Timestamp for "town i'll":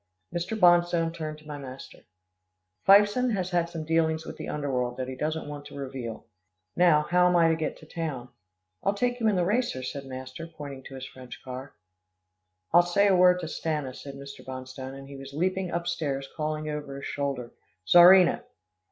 7.85-8.95